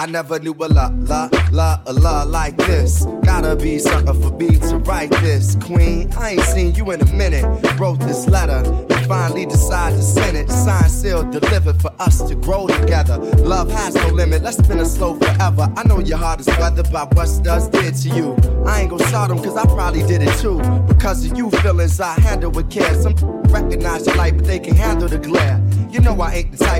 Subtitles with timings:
[0.00, 3.04] I never knew a la la la a la like this.
[3.22, 5.56] Gotta be something for me to write this.
[5.56, 7.44] Queen, I ain't seen you in a minute.
[7.78, 10.50] Wrote this letter and finally decided to send it.
[10.50, 13.18] Signed, sealed, delivered for us to grow together.
[13.44, 15.70] Love has no limit, let's spin it slow forever.
[15.76, 18.34] I know your heart is weathered by what does did to you.
[18.64, 20.62] I ain't gonna start them cause I probably did it too.
[20.88, 22.94] Because of you feelings I handle with care.
[23.02, 23.16] Some
[23.50, 25.62] recognize your light, but they can handle the glare.
[25.90, 26.79] You know I ain't the type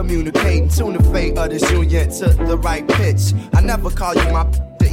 [0.00, 3.34] Communicate, tune the fate of this union to the right pitch.
[3.52, 4.44] I never call you my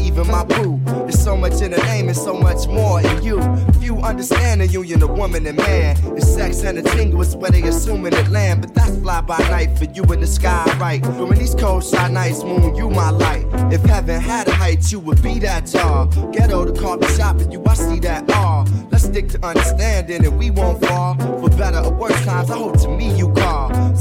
[0.07, 0.79] even my boo.
[0.85, 3.41] There's so much in the name and so much more in you.
[3.79, 5.97] Few understand the union of woman and man.
[6.15, 8.61] It's sex and a tingle is where they assuming it land.
[8.61, 11.01] But that's fly by night for you in the sky, right?
[11.01, 13.45] During these cold shy nights, moon, you my light.
[13.71, 16.07] If heaven had a height, you would be that tall.
[16.31, 18.65] Ghetto to coffee shop and you, I see that all.
[18.91, 21.15] Let's stick to understanding and we won't fall.
[21.15, 23.95] For better or worse times, I hope to me you call.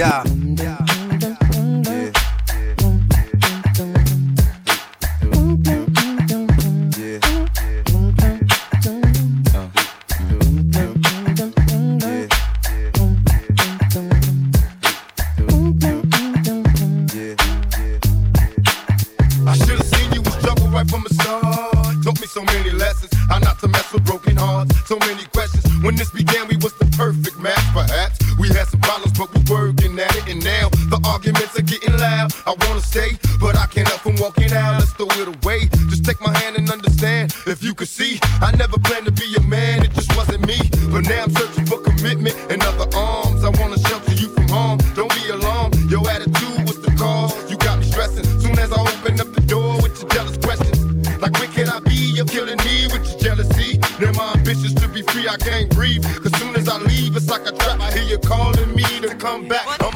[0.00, 0.22] Yeah,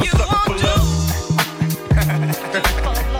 [0.05, 0.27] You try
[2.99, 3.05] to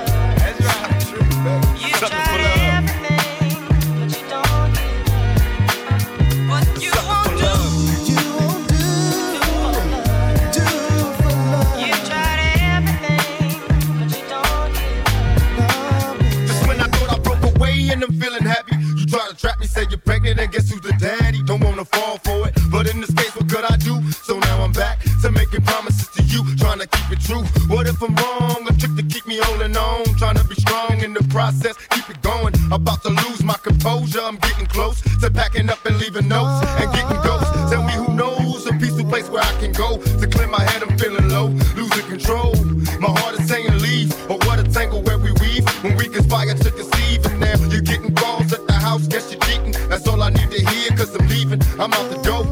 [27.25, 27.49] truth?
[27.69, 28.67] What if I'm wrong?
[28.69, 30.05] A trick to keep me holding on.
[30.17, 32.55] Trying to be strong in the process, keep it going.
[32.71, 36.93] About to lose my composure, I'm getting close to packing up and leaving notes and
[36.93, 37.51] getting ghosts.
[37.71, 40.83] Tell me who knows a peaceful place where I can go to clear my head.
[40.83, 42.55] I'm feeling low, losing control.
[43.01, 46.55] My heart is saying leave, or what a tangle where we weave when we conspire
[46.55, 47.25] to conceive.
[47.27, 49.73] And now you're getting calls at the house, guess you're cheating.
[49.89, 51.61] That's all I need to hear, cause I'm leaving.
[51.81, 52.45] I'm out the door,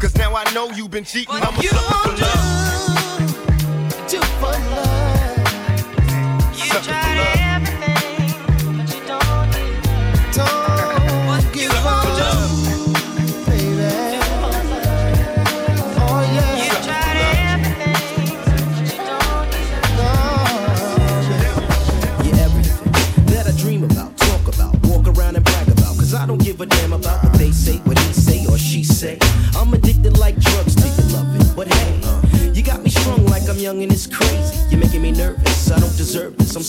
[0.00, 1.34] cause now I know you've been cheating.
[1.34, 2.93] I'm a sucker for love.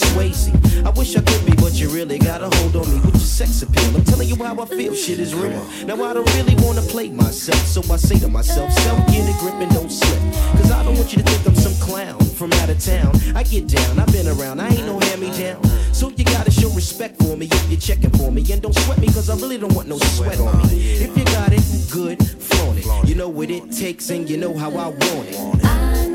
[0.06, 0.86] Deserve this, I'm swayzy.
[0.86, 3.20] I wish I could be, but you really got a hold on me with your
[3.20, 3.96] sex appeal.
[3.96, 5.64] I'm telling you how I feel, shit is real.
[5.86, 9.40] Now I don't really wanna play myself, so I say to myself, self, get a
[9.40, 10.20] grip and don't slip.
[10.58, 13.16] Cause I don't want you to think I'm some clown from out of town.
[13.36, 15.64] I get down, I've been around, I ain't no hand me down.
[15.94, 18.46] So you gotta show respect for me if you're checking for me.
[18.52, 20.96] And don't sweat me, cause I really don't want no sweat on me.
[21.02, 23.08] If you got it, good, flaunt it.
[23.08, 26.15] You know what it takes and you know how I want it.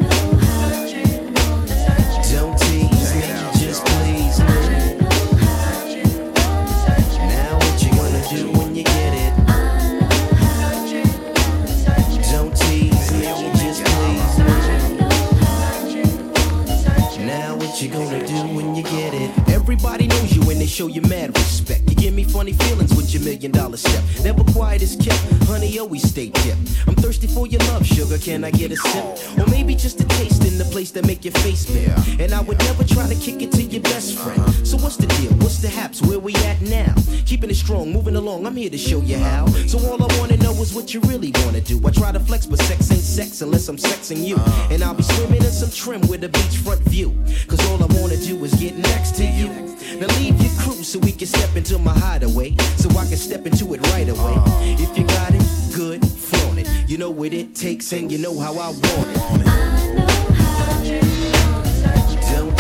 [20.70, 21.82] Show you mad respect.
[21.90, 24.04] You give me funny feelings with your million dollar step.
[24.22, 26.60] Never quiet as kept, honey always stay kept.
[26.86, 28.18] I'm thirsty for your love, sugar.
[28.18, 29.38] Can I get a sip?
[29.38, 31.96] Or maybe just a taste in the place that make your face bare.
[32.20, 34.40] And I would never try to kick it to your best friend.
[34.66, 35.32] So what's the deal?
[35.42, 36.02] What's the haps?
[36.02, 36.94] Where we at now?
[37.26, 38.46] Keeping it strong, moving along.
[38.46, 39.46] I'm here to show you how.
[39.66, 41.80] So all I wanna know is what you really wanna do.
[41.84, 44.36] I try to flex, but sex ain't sex unless I'm sexing you.
[44.70, 47.10] And I'll be swimming in some trim with a beachfront view.
[47.48, 49.69] Cause all I wanna do is get next to you.
[49.98, 52.56] Now leave your crew so we can step into my hideaway.
[52.76, 54.34] So I can step into it right away.
[54.36, 54.60] Uh.
[54.78, 55.42] If you got it,
[55.74, 56.68] good, flaunt it.
[56.88, 59.46] You know what it takes and you know how I want it.
[59.46, 60.82] I know how
[62.32, 62.59] Don't tease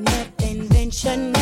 [0.00, 1.39] Not invention.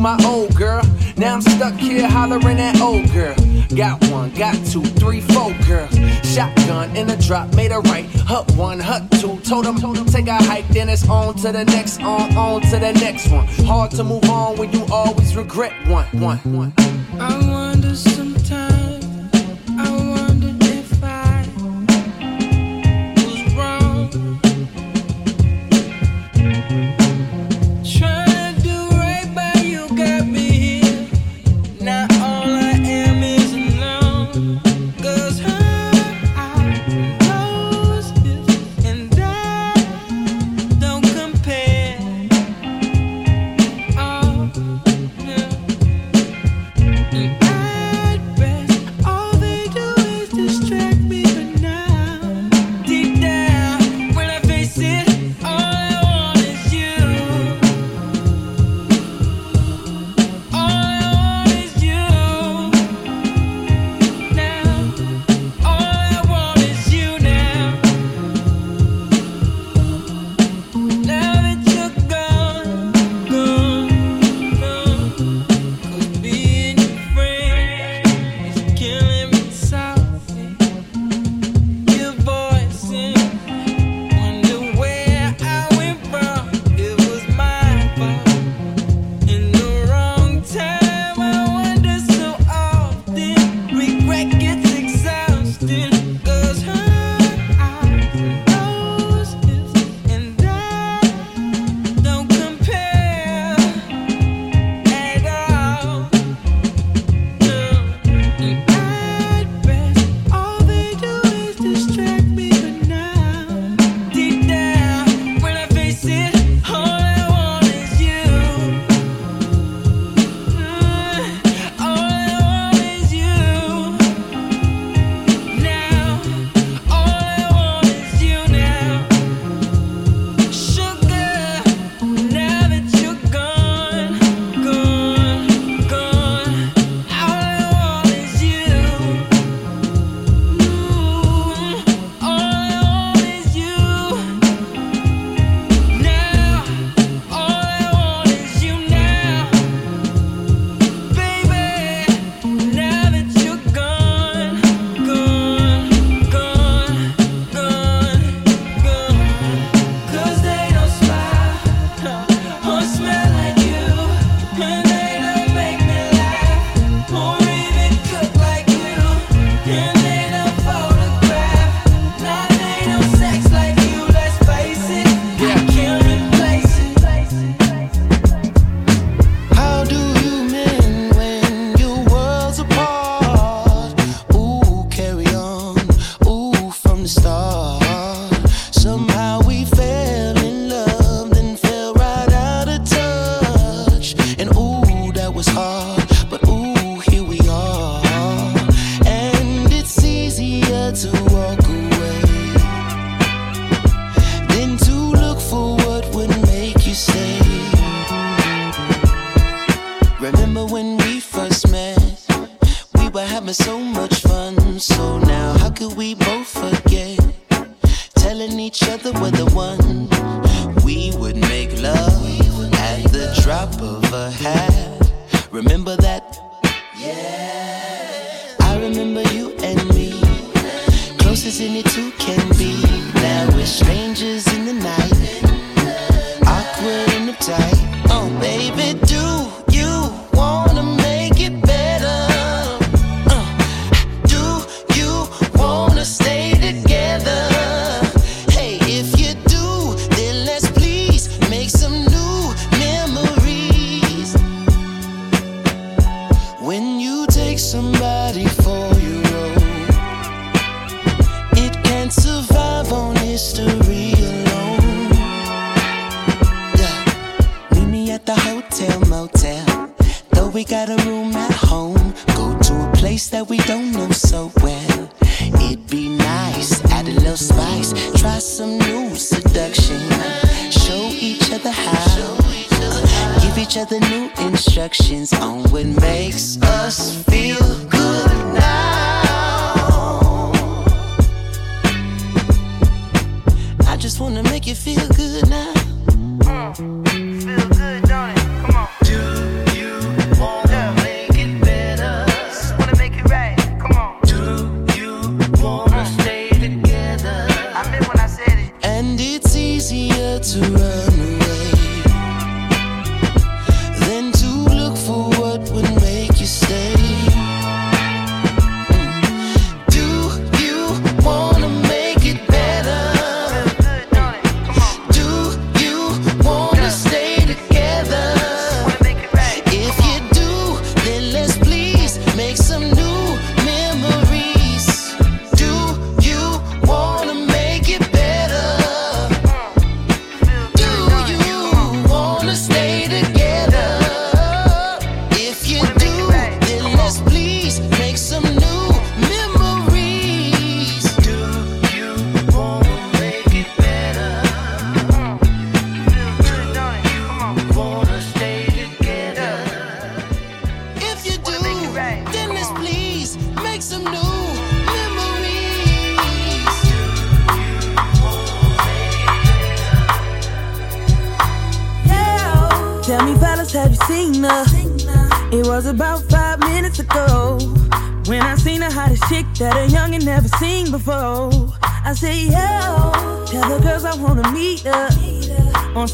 [0.00, 0.82] my old girl.
[1.16, 3.36] Now I'm stuck here hollering at old girl.
[3.76, 5.88] Got one, got two, three, four girl.
[6.24, 8.06] Shotgun in a drop, made a right.
[8.26, 9.38] Hut one, hut two.
[9.40, 10.66] Told him, told him, take a hike.
[10.68, 13.46] Then it's on to the next, on, on to the next one.
[13.66, 16.72] Hard to move on when you always regret one, one, one.
[17.20, 18.29] I wonder some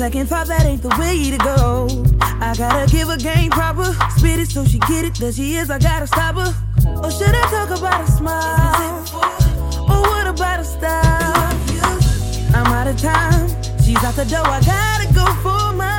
[0.06, 1.88] second thought, that ain't the way to go.
[2.40, 3.92] I gotta give a game proper.
[4.16, 5.16] Spit it so she get it.
[5.16, 6.54] There she is, I gotta stop her.
[7.02, 9.02] Or should I talk about a smile?
[9.90, 11.50] Or what about a style?
[12.54, 13.48] I'm out of time.
[13.82, 15.95] She's out the door, I gotta go for my.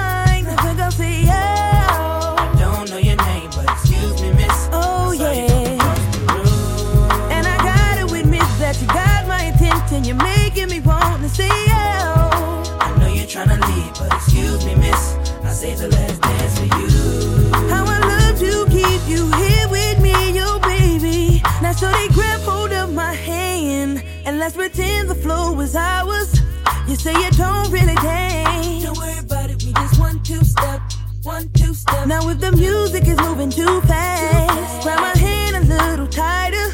[24.58, 26.42] pretend the flow is ours.
[26.88, 28.84] You say you don't really dance.
[28.84, 30.82] Don't worry about it, we just one two step,
[31.22, 32.08] one two step.
[32.08, 36.68] Now if the music is moving too fast, grab my hand a little tighter.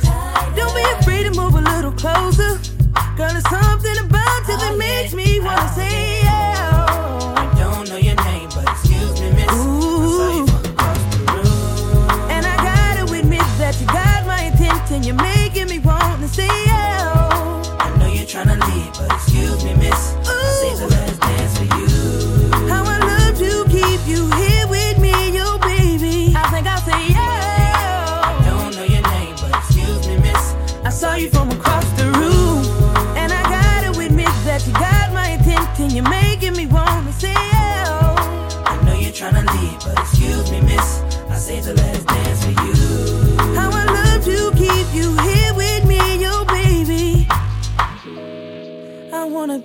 [0.56, 2.58] Don't be afraid to move a little closer.
[3.18, 6.13] Girl, there's something about you that oh, makes me wanna say.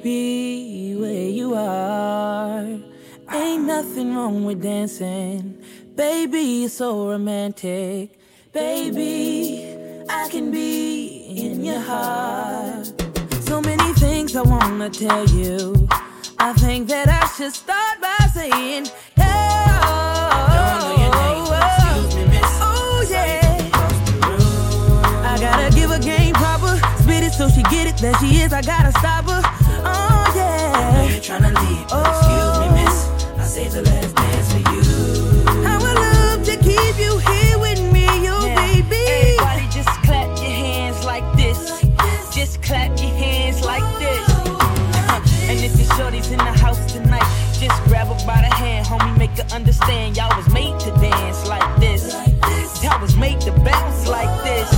[0.03, 2.65] be where you are.
[3.33, 5.63] Ain't nothing wrong with dancing.
[5.95, 8.19] Baby, you're so romantic.
[8.53, 9.77] Baby,
[10.09, 12.87] I can be in your heart.
[13.43, 15.89] So many things I wanna tell you.
[16.39, 19.81] I think that I should start by saying, yeah.
[22.61, 23.05] Oh,
[25.25, 26.77] I gotta give a game proper.
[27.03, 28.53] Spit it so she get it There she is.
[28.53, 29.28] I gotta stop
[33.59, 35.67] I saved the last dance for you.
[35.67, 39.03] I would love to keep you here with me, you baby.
[39.11, 41.59] Everybody just clap your hands like this.
[42.33, 44.25] Just clap your hands like this.
[44.31, 45.51] Oh.
[45.51, 47.27] and if your shorty's in the house tonight,
[47.59, 51.49] just grab her by the hand, homie, make her understand y'all was made to dance
[51.49, 52.15] like this.
[52.81, 54.71] Y'all was made to bounce like this.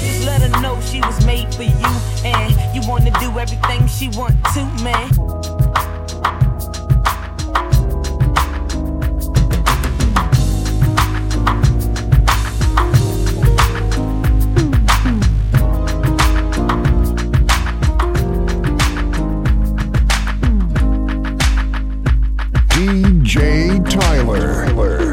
[0.00, 1.92] Just let her know she was made for you,
[2.24, 5.17] and you wanna do everything she want to, man.
[23.98, 25.07] DJ Tyler.